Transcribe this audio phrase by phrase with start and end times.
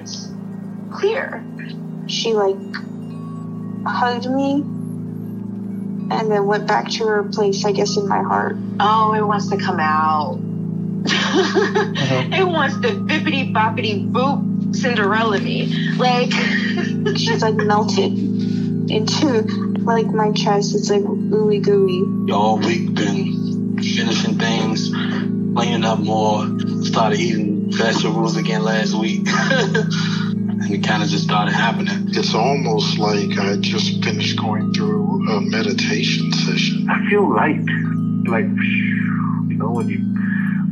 [0.00, 0.28] It's
[0.92, 1.44] clear.
[2.06, 2.56] She like
[3.86, 4.62] hugged me
[6.10, 8.56] and then went back to her place, I guess, in my heart.
[8.80, 10.38] Oh, it wants to come out.
[11.04, 12.24] Uh-huh.
[12.32, 15.66] it wants to bippity boppity boop Cinderella me.
[15.96, 16.32] Like,
[17.16, 18.12] She's like melted
[18.90, 19.42] into
[19.84, 20.74] like my chest.
[20.74, 22.28] It's like ooey gooey.
[22.28, 26.46] Y'all week been finishing things, cleaning up more,
[26.84, 29.26] started eating vegetables again last week.
[29.26, 32.08] and it kind of just started happening.
[32.08, 36.88] It's almost like I just finished going through a meditation session.
[36.88, 37.64] I feel light.
[38.26, 39.98] Like, you know, when you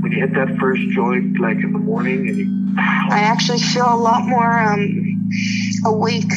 [0.01, 3.87] when you hit that first joint, like in the morning, and you I actually feel
[3.87, 5.31] a lot more um
[5.85, 6.33] awake.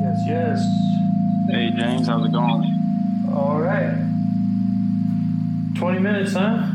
[0.00, 0.76] yes, yes.
[1.50, 3.26] Hey James, how's it going?
[3.34, 4.09] All right.
[5.80, 6.70] 20 minutes, huh?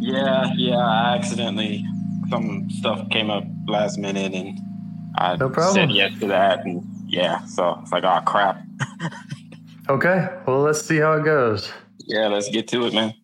[0.00, 1.84] Yeah, yeah, I accidentally
[2.28, 4.58] some stuff came up last minute and
[5.16, 5.74] I No problem.
[5.74, 8.60] said yes to that and yeah, so it's like oh crap.
[9.88, 10.28] Okay.
[10.48, 11.70] Well, let's see how it goes.
[12.00, 13.14] Yeah, let's get to it, man.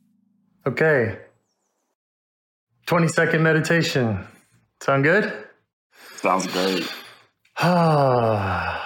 [0.64, 1.18] Okay.
[2.86, 4.24] 20 second meditation.
[4.80, 5.32] Sound good?
[6.18, 6.82] Sounds great.
[7.58, 8.81] Ah.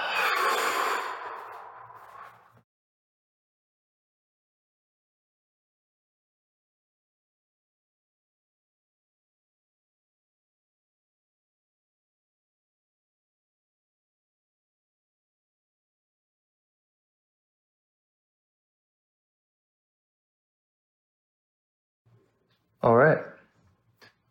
[22.86, 23.19] All right.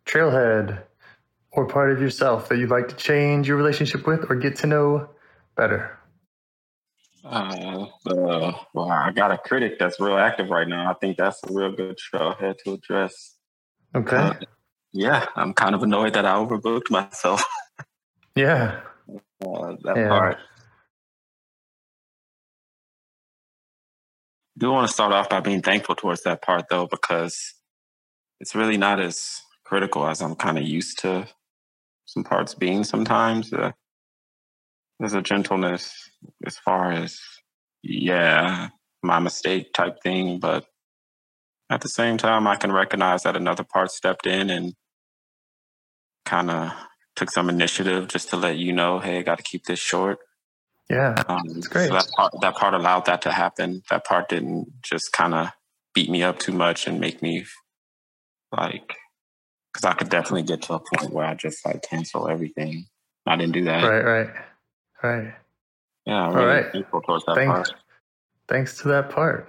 [0.06, 0.82] Trailhead
[1.52, 4.66] or part of yourself that you'd like to change your relationship with or get to
[4.66, 5.10] know
[5.56, 5.98] better.
[7.22, 10.90] Uh, uh, well, I got a critic that's real active right now.
[10.90, 13.36] I think that's a real good trailhead to address.
[13.94, 14.16] Okay.
[14.16, 14.32] Uh,
[14.94, 17.44] yeah, I'm kind of annoyed that I overbooked myself.
[18.36, 18.80] yeah.
[19.46, 20.08] Uh, that Yeah.
[20.08, 20.38] part.
[24.58, 27.52] do want to start off by being thankful towards that part though, because
[28.40, 31.26] it's really not as critical as I'm kind of used to
[32.04, 33.52] some parts being sometimes.
[33.52, 33.72] Uh,
[34.98, 35.92] there's a gentleness
[36.46, 37.18] as far as,
[37.82, 38.68] yeah,
[39.02, 40.64] my mistake type thing, but
[41.70, 44.74] at the same time, I can recognize that another part stepped in and
[46.24, 46.72] kind of
[47.16, 50.18] took some initiative just to let you know, hey, I got to keep this short.
[50.88, 51.20] Yeah.
[51.28, 51.88] Um, That's great.
[51.88, 53.82] So that part, that part allowed that to happen.
[53.90, 55.48] That part didn't just kind of
[55.94, 57.44] beat me up too much and make me
[58.56, 58.94] like,
[59.72, 62.86] because I could definitely get to a point where I just like cancel everything.
[63.26, 63.82] I didn't do that.
[63.84, 64.30] Right, right.
[65.02, 65.34] Right.
[66.06, 66.72] Yeah, I'm All really right.
[66.72, 67.52] thankful towards that Thanks.
[67.52, 67.72] part.
[68.48, 69.48] Thanks to that part.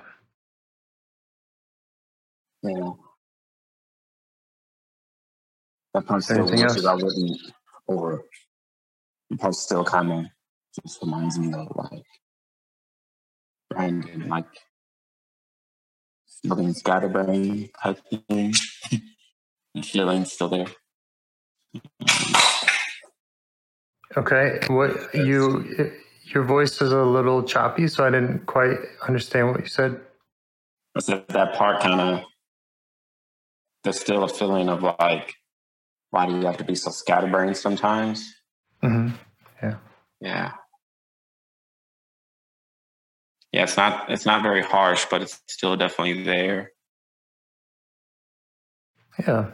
[2.63, 2.91] Yeah.
[5.93, 6.85] That part still Anything wishes?
[6.85, 7.41] I wouldn't
[7.87, 8.23] over.
[9.29, 10.25] That part still kind of
[10.83, 12.03] just reminds me of like
[13.69, 14.45] Brandon, like
[16.43, 17.99] being scatterbrain type
[18.29, 18.53] thing.
[19.83, 20.67] feelings still there.
[24.15, 24.59] Okay.
[24.67, 25.93] What you
[26.33, 28.77] your voice was a little choppy, so I didn't quite
[29.07, 29.99] understand what you said.
[30.95, 32.23] I said that part kind of
[33.83, 35.35] there's still a feeling of like,
[36.09, 38.33] why do you have to be so scatterbrained sometimes?
[38.83, 39.15] Mm-hmm.
[39.61, 39.75] Yeah.
[40.19, 40.51] Yeah.
[43.53, 46.71] Yeah, it's not it's not very harsh, but it's still definitely there.
[49.19, 49.51] Yeah.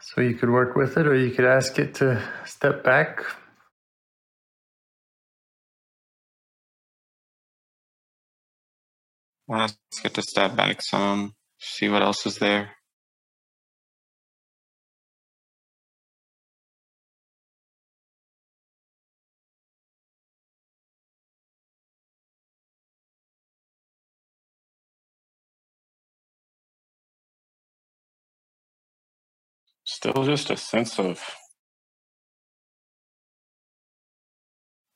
[0.00, 3.22] So you could work with it or you could ask it to step back.
[9.50, 12.70] Ask it to step back some, see what else is there.
[30.02, 31.22] Still just a sense of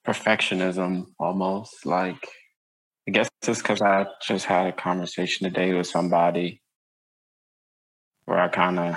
[0.07, 2.27] perfectionism almost like
[3.07, 6.63] I guess it's because I just had a conversation today with somebody
[8.25, 8.97] where I kind of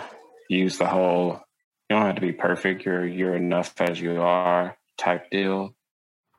[0.49, 1.41] use the whole
[1.89, 5.75] "you don't have to be perfect, you're you're enough as you are" type deal.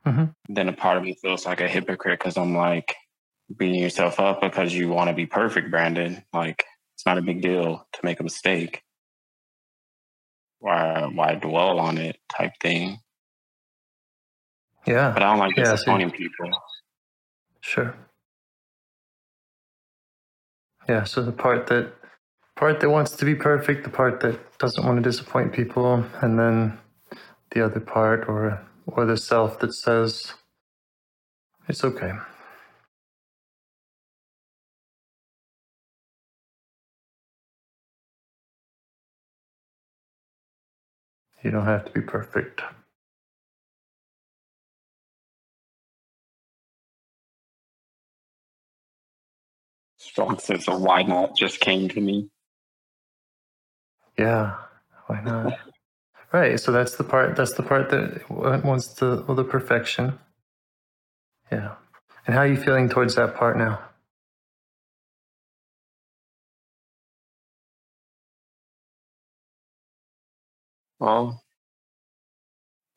[0.03, 0.25] Mm-hmm.
[0.51, 2.95] Then a part of me feels like a hypocrite because I'm like
[3.55, 6.23] beating yourself up because you want to be perfect, Brandon.
[6.33, 6.65] Like
[6.95, 8.81] it's not a big deal to make a mistake.
[10.59, 12.99] Why why dwell on it type thing?
[14.87, 15.11] Yeah.
[15.13, 16.51] But I don't like Yeah, disappointing people.
[17.61, 17.95] Sure.
[20.89, 21.93] Yeah, so the part that
[22.55, 26.39] part that wants to be perfect, the part that doesn't want to disappoint people, and
[26.39, 26.77] then
[27.51, 30.33] the other part or or the self that says
[31.67, 32.13] it's okay.
[41.43, 42.61] You don't have to be perfect.
[49.97, 52.29] Strong sense of why not just came to me.
[54.17, 54.55] Yeah,
[55.07, 55.59] why not?
[56.33, 56.59] right.
[56.59, 57.35] So that's the part.
[57.35, 60.19] That's the part that wants the well, the perfection.
[61.51, 61.75] Yeah.
[62.27, 63.88] And how are you feeling towards that part now?
[70.99, 71.43] Well,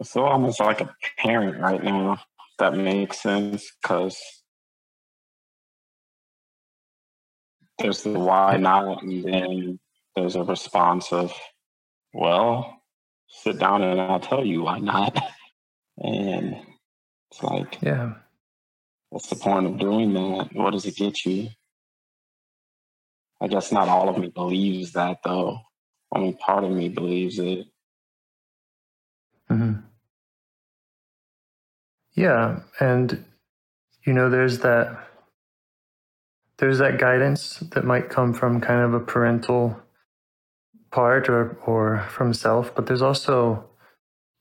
[0.01, 2.15] I feel almost like a parent right now.
[2.15, 2.21] if
[2.59, 4.21] That makes sense because
[7.79, 9.81] there's the why not, and then
[10.17, 11.33] there's a response of,
[12.13, 12.83] well,
[13.29, 15.19] sit down and I'll tell you why not.
[16.03, 16.57] And
[17.31, 18.15] it's like, Yeah.
[19.11, 20.49] what's the point of doing that?
[20.55, 21.51] What does it get you?
[23.41, 25.61] I guess not all of me believes that though.
[26.11, 27.67] Only part of me believes it.
[29.53, 29.73] Hmm
[32.15, 33.25] Yeah, and
[34.07, 34.99] you know, there's that
[36.59, 39.81] there's that guidance that might come from kind of a parental
[40.91, 43.65] part or or from self, but there's also,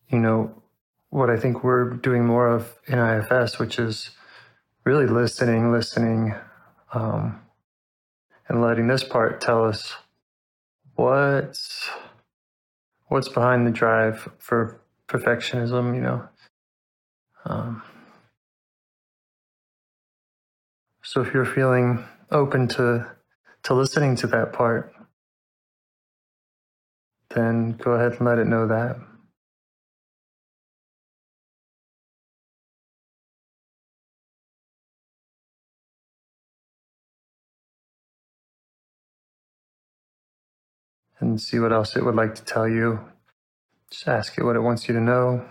[0.09, 0.53] you know,
[1.09, 4.11] what I think we're doing more of in IFS, which is
[4.85, 6.35] really listening, listening,
[6.93, 7.41] um,
[8.49, 9.95] and letting this part tell us
[10.95, 11.89] what's
[13.09, 14.80] what's behind the drive for
[15.11, 16.29] perfectionism, you know.
[17.45, 17.83] Um,
[21.03, 23.07] so if you're feeling open to
[23.63, 24.93] to listening to that part,
[27.35, 28.97] then go ahead and let it know that.
[41.19, 42.99] And see what else it would like to tell you.
[43.91, 45.45] Just ask it what it wants you to know.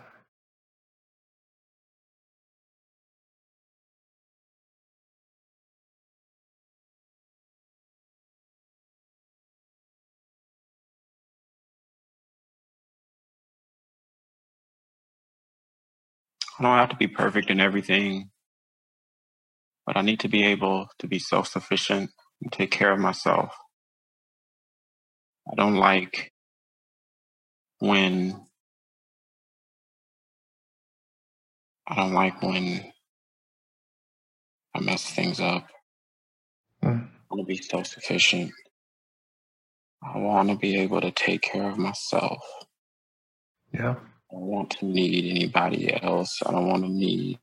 [16.59, 18.30] I don't have to be perfect in everything,
[19.87, 22.11] but I need to be able to be self sufficient
[22.42, 23.54] and take care of myself.
[25.50, 26.32] I don't like
[27.80, 28.40] when
[31.88, 32.92] I don't like when
[34.75, 35.66] I mess things up.
[36.84, 37.08] Mm.
[37.08, 38.52] I want to be self sufficient.
[40.02, 42.40] I want to be able to take care of myself.
[43.72, 43.96] Yeah.
[43.96, 46.40] I don't want to need anybody else.
[46.46, 47.38] I don't want to need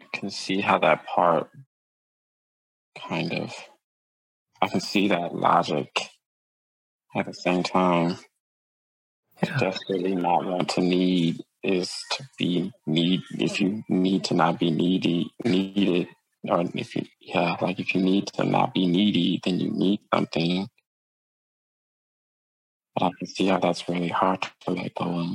[0.00, 1.50] I can see how that part
[3.10, 3.52] kind of
[4.62, 5.90] I can see that logic
[7.16, 8.18] at the same time.
[9.42, 9.58] Yeah.
[9.58, 14.70] Desperately not want to need is to be need if you need to not be
[14.70, 16.08] needy needed
[16.48, 20.00] or if you yeah, like if you need to not be needy, then you need
[20.14, 20.68] something.
[22.94, 25.26] But I can see how that's really hard to let go of.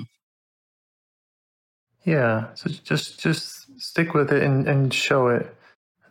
[2.05, 2.53] Yeah.
[2.53, 5.55] So just just stick with it and, and show it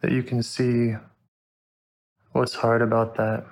[0.00, 0.94] that you can see
[2.34, 3.46] What's hard about that?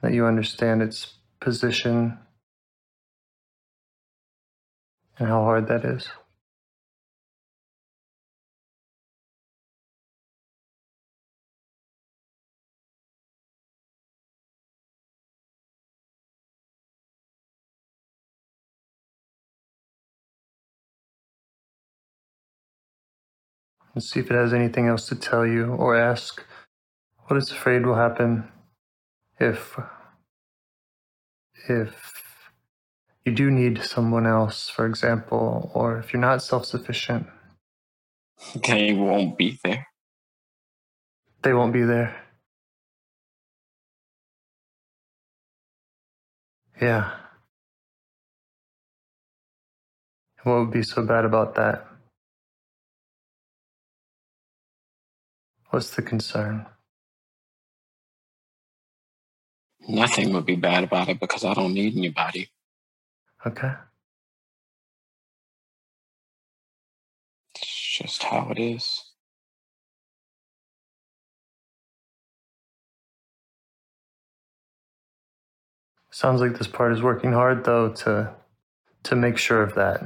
[0.00, 2.16] That you understand its position
[5.18, 6.08] and how hard that is.
[23.96, 26.44] And see if it has anything else to tell you or ask
[27.26, 28.46] what it's afraid will happen
[29.40, 29.78] if
[31.68, 32.12] if
[33.24, 37.26] you do need someone else, for example, or if you're not self-sufficient.
[38.68, 39.88] They won't be there.
[41.42, 42.14] They won't be there.
[46.80, 47.12] Yeah.
[50.44, 51.86] What would be so bad about that?
[55.76, 56.64] What's the concern?
[59.86, 62.48] Nothing would be bad about it because I don't need anybody.
[63.46, 63.74] Okay.
[67.54, 69.04] It's just how it is.
[76.10, 78.34] Sounds like this part is working hard though to
[79.02, 80.02] to make sure of that.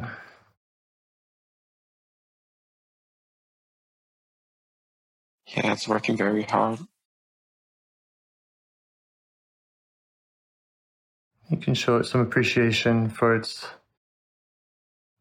[5.57, 6.81] Yeah, it's working very hard.
[11.51, 13.67] You can show it some appreciation for its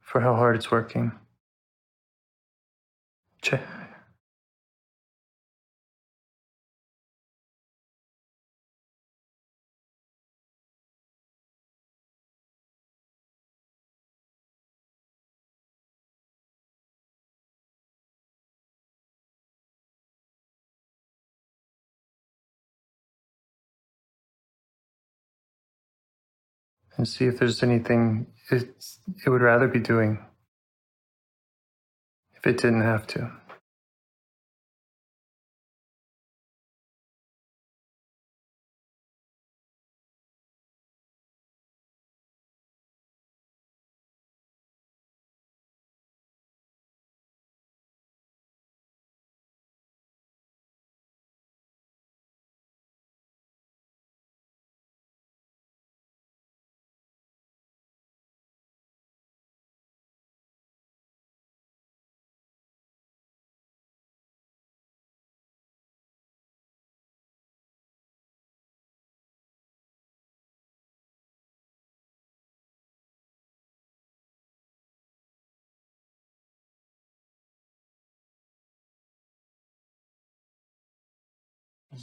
[0.01, 1.13] for how hard it's working.
[3.41, 3.61] Che-
[26.99, 28.75] and see if there's anything it,
[29.25, 30.19] it would rather be doing
[32.35, 33.31] if it didn't have to.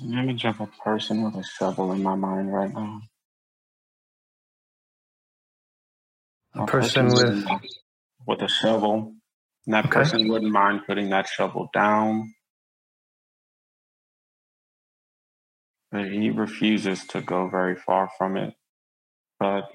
[0.00, 3.02] There's an image of a person with a shovel in my mind right now.
[6.54, 7.44] A person with
[8.26, 9.14] with a shovel.
[9.66, 9.90] And that Okay.
[9.92, 12.34] person wouldn't mind putting that shovel down.
[15.92, 18.54] But he refuses to go very far from it.
[19.40, 19.70] But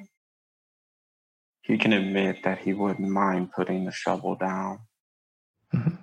[1.64, 4.80] he can admit that he wouldn't mind putting the shovel down.
[5.74, 6.01] Mhm.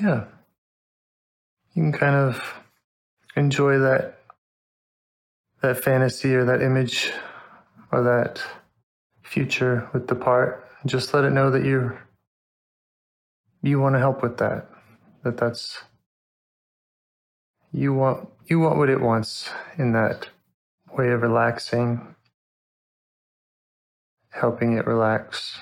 [0.00, 0.24] Yeah.
[1.74, 2.42] You can kind of
[3.36, 4.18] enjoy that
[5.62, 7.12] that fantasy or that image
[7.92, 8.42] or that
[9.22, 10.68] future with the part.
[10.86, 11.96] Just let it know that you
[13.62, 14.68] you want to help with that.
[15.22, 15.82] That that's
[17.72, 20.28] you want you want what it wants in that
[20.96, 22.14] way of relaxing,
[24.30, 25.58] helping it relax.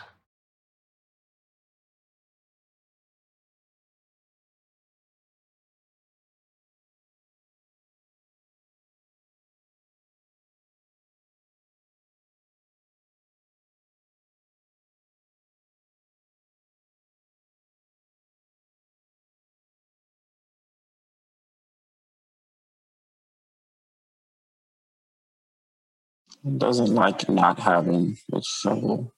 [26.42, 29.12] He doesn't like not having the shovel.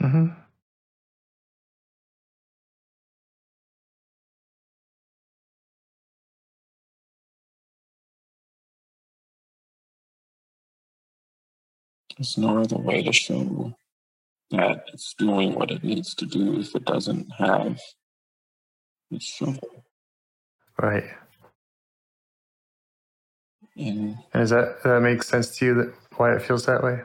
[0.00, 0.28] hmm
[12.16, 13.74] There's no other way to show
[14.50, 17.80] that it's doing what it needs to do if it doesn't have
[19.10, 19.84] its shovel.
[20.80, 21.10] Right.
[23.76, 27.00] And And does that that makes sense to you that why it feels that way?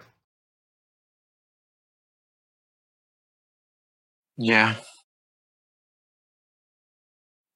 [4.38, 4.76] yeah,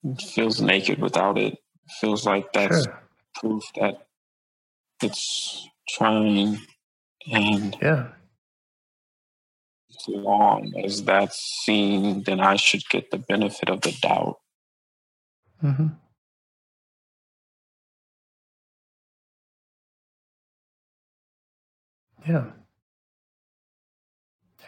[0.03, 1.53] it feels naked without it.
[1.53, 3.03] It feels like that's Sure.
[3.35, 4.07] proof that
[5.03, 6.59] it's trying
[7.31, 8.07] And Yeah.
[9.91, 14.37] as long as that's seen, then I should get the benefit of the doubt.
[15.61, 15.87] hmm
[22.27, 22.45] Yeah.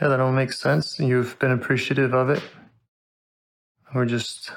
[0.02, 1.00] Yeah, that all makes sense.
[1.00, 2.44] You've been appreciative of it.
[3.94, 4.52] We're just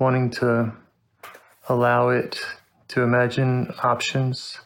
[0.00, 0.72] wanting to
[1.68, 2.40] allow it
[2.88, 4.58] to imagine options,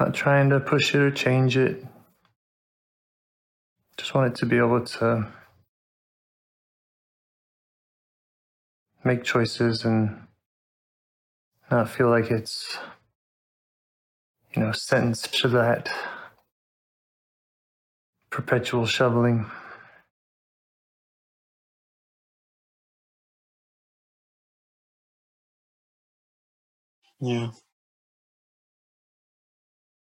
[0.00, 1.84] not trying to push it or change it.
[3.98, 5.26] Just want it to be able to
[9.04, 10.22] make choices and
[11.70, 12.78] not feel like it's,
[14.56, 15.90] you know, sentenced to that
[18.30, 19.50] perpetual shoveling.
[27.20, 27.50] Yeah.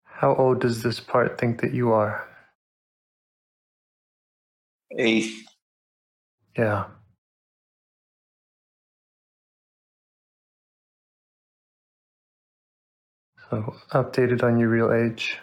[0.04, 2.28] How old does this part think that you are?
[4.98, 5.32] Eight.
[6.58, 6.86] Yeah.
[13.52, 15.38] So updated on your real age.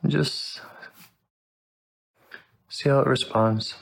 [0.00, 0.60] And just
[2.68, 3.74] see how it responds.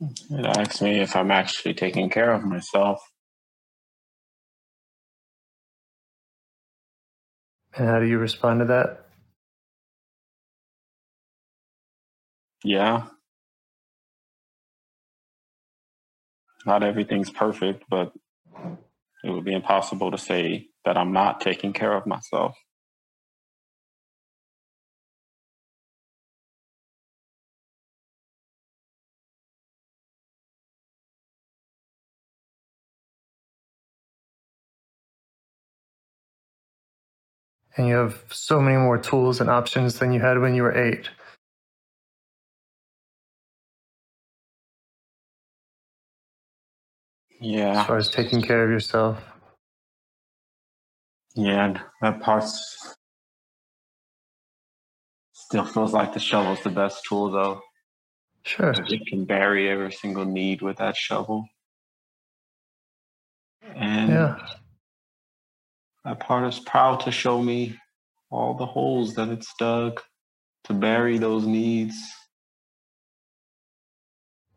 [0.00, 3.00] It asks me if I'm actually taking care of myself.
[7.76, 9.06] And how do you respond to that?
[12.64, 13.06] Yeah.
[16.66, 18.12] Not everything's perfect, but
[19.24, 22.56] it would be impossible to say that I'm not taking care of myself.
[37.76, 40.76] And you have so many more tools and options than you had when you were
[40.76, 41.08] eight.
[47.40, 47.80] Yeah.
[47.80, 49.18] As far as taking care of yourself.
[51.34, 52.44] Yeah, that part
[55.32, 57.62] still feels like the shovel's the best tool though.
[58.44, 58.72] Sure.
[58.72, 61.46] It can bury every single need with that shovel.
[63.62, 64.46] And Yeah.
[66.04, 67.76] That part is proud to show me
[68.30, 70.00] all the holes that it's dug
[70.64, 71.96] to bury those needs.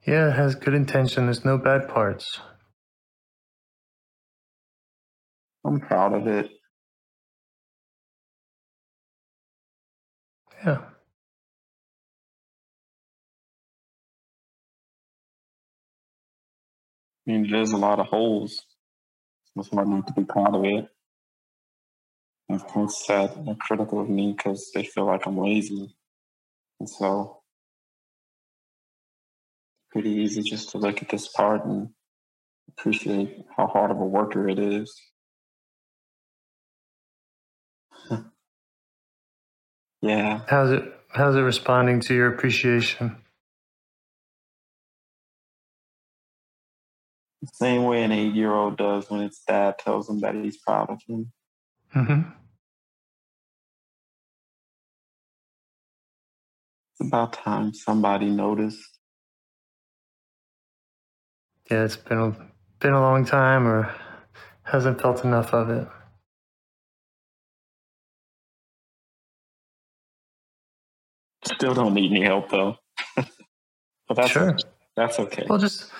[0.06, 1.26] Yeah, it has good intention.
[1.26, 2.40] There's no bad parts.
[5.66, 6.50] I'm proud of it.
[10.66, 10.80] Yeah.
[17.26, 18.62] I mean, there's a lot of holes.
[19.56, 20.88] That's why I need to be proud of it.
[22.50, 25.96] And of course, sad they're critical of me because they feel like I'm lazy.
[26.80, 27.42] And so,
[29.92, 31.90] pretty easy just to look at this part and
[32.70, 34.96] appreciate how hard of a worker it is.
[40.02, 43.18] yeah, How's it how's it responding to your appreciation?
[47.42, 50.58] the same way an eight year old does when its dad tells him that he's
[50.58, 51.32] proud of him.
[51.94, 52.22] Hmm
[57.00, 58.82] It's about time somebody noticed.
[61.72, 62.32] Yeah, it's been a,
[62.80, 63.94] been a long time or
[64.64, 65.88] hasn't felt enough of it.
[71.46, 72.78] Still don't need any help though.
[73.18, 74.58] but that's Sure.
[74.96, 75.46] that's okay.
[75.50, 75.92] Well, just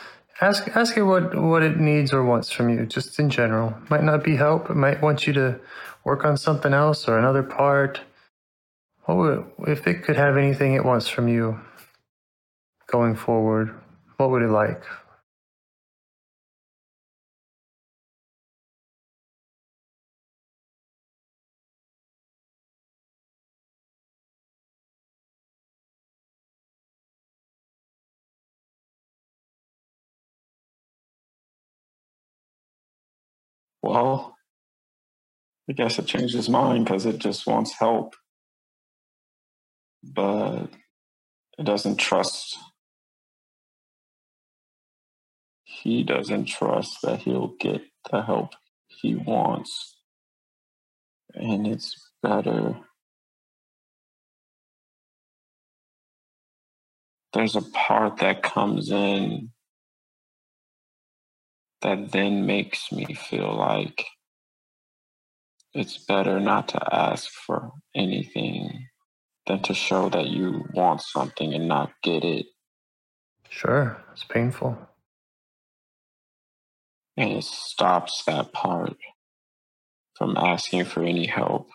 [0.44, 3.74] ask ask it what what it needs or wants from you, just in general.
[3.90, 4.70] Might not be help.
[4.70, 5.60] It might want you to
[6.04, 8.02] work on something else or another part.
[9.06, 11.60] What would, if it could have anything it wants from you
[12.88, 13.74] going forward?
[14.18, 14.84] What would it like?
[33.84, 34.38] Well,
[35.70, 38.16] I guess it changed his mind because it just wants help.
[40.04, 40.68] But
[41.58, 42.58] it doesn't trust.
[45.64, 48.54] He doesn't trust that he'll get the help
[48.88, 49.98] he wants.
[51.34, 52.78] And it's better.
[57.34, 59.50] There's a part that comes in
[61.84, 64.06] that then makes me feel like
[65.74, 68.88] it's better not to ask for anything
[69.46, 72.46] than to show that you want something and not get it.
[73.50, 74.78] Sure, it's painful.
[77.18, 78.96] And it stops that part
[80.16, 81.70] from asking for any help.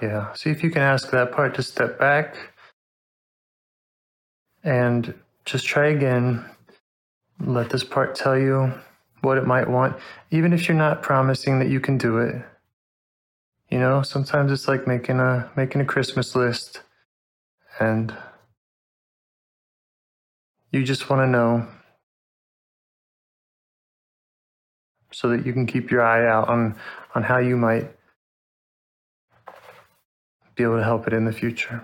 [0.00, 2.36] Yeah, see if you can ask that part to step back
[4.64, 6.44] and just try again.
[7.38, 8.72] Let this part tell you
[9.22, 9.96] what it might want,
[10.30, 12.42] even if you're not promising that you can do it.
[13.70, 16.82] You know, sometimes it's like making a making a Christmas list
[17.78, 18.14] and
[20.72, 21.66] you just want to know
[25.12, 26.76] so that you can keep your eye out on
[27.14, 27.90] on how you might
[30.54, 31.82] be able to help it in the future.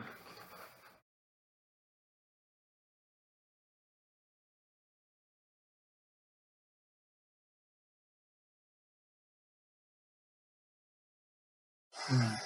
[12.11, 12.39] Mm.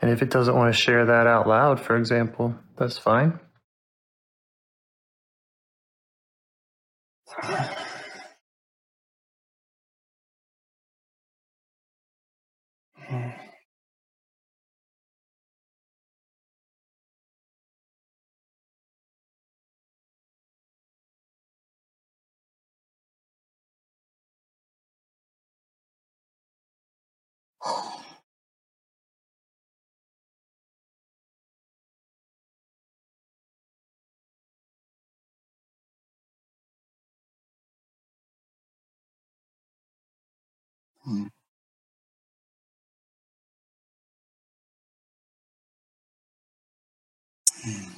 [0.00, 3.40] And if it doesn't want to share that out loud, for example, that's fine.
[41.08, 41.28] Mm.
[47.66, 47.92] Mm.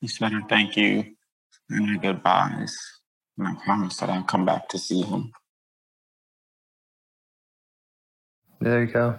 [0.00, 1.16] He said, thank you
[1.74, 2.76] and our goodbyes.
[3.38, 5.32] And I promise that I'll come back to see him.
[8.60, 9.18] There you go.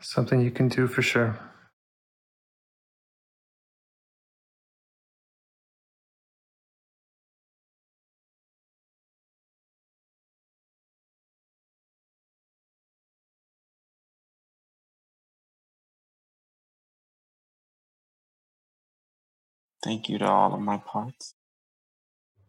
[0.00, 1.38] Something you can do for sure.
[19.86, 21.34] Thank you to all of my parts.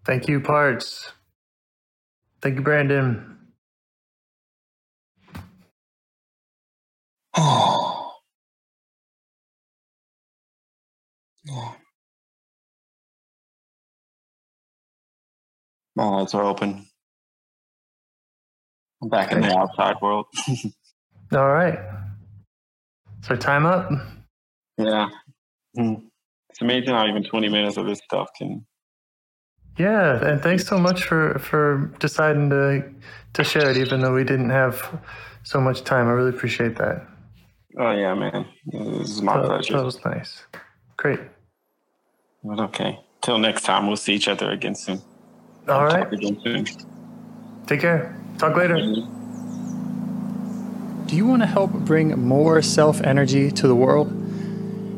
[0.06, 1.12] Thank you, Parts.
[2.42, 3.38] Thank you, Brandon.
[7.38, 7.94] Oh.
[11.46, 11.74] Yeah.
[15.96, 16.86] My eyes are open.
[19.02, 20.26] I'm back in the outside world.
[21.34, 21.80] All right.
[23.22, 23.90] So, time up.
[24.78, 25.10] yeah.
[25.78, 26.07] Mm.
[26.58, 28.66] It's amazing how even 20 minutes of this stuff can.
[29.78, 32.84] Yeah, and thanks so much for for deciding to
[33.34, 35.00] to share it, even though we didn't have
[35.44, 36.08] so much time.
[36.08, 37.06] I really appreciate that.
[37.78, 38.48] Oh yeah, man.
[38.66, 39.74] This is my that, pleasure.
[39.74, 40.48] That was nice.
[40.98, 41.20] Great.
[42.44, 43.02] But okay.
[43.22, 45.00] Till next time, we'll see each other again soon.
[45.70, 46.06] All We'll right.
[46.06, 46.66] Talk again soon.
[47.68, 48.20] Take care.
[48.40, 48.78] Talk later.
[48.78, 49.06] Mm-hmm.
[51.06, 54.27] Do you want to help bring more self energy to the world?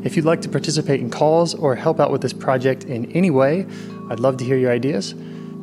[0.03, 3.29] If you'd like to participate in calls or help out with this project in any
[3.29, 3.65] way,
[4.09, 5.13] I'd love to hear your ideas.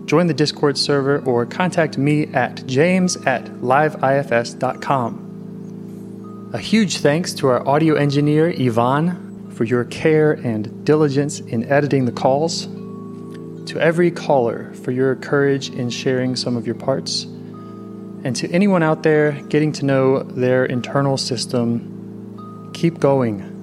[0.05, 5.23] Join the Discord server or contact me at james at liveifs.com.
[6.53, 12.05] A huge thanks to our audio engineer, Yvonne, for your care and diligence in editing
[12.05, 12.67] the calls.
[12.67, 17.25] To every caller for your courage in sharing some of your parts.
[17.25, 23.56] And to anyone out there getting to know their internal system, keep going.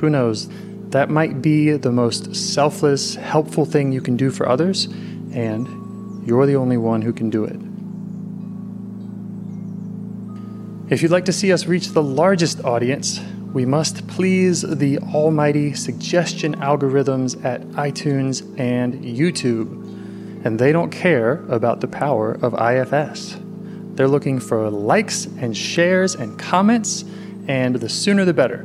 [0.00, 0.48] Who knows?
[0.90, 4.86] That might be the most selfless, helpful thing you can do for others,
[5.32, 7.60] and you're the only one who can do it.
[10.90, 13.20] If you'd like to see us reach the largest audience,
[13.52, 19.84] we must please the almighty suggestion algorithms at iTunes and YouTube.
[20.44, 23.36] And they don't care about the power of IFS.
[23.94, 27.04] They're looking for likes and shares and comments,
[27.48, 28.64] and the sooner the better.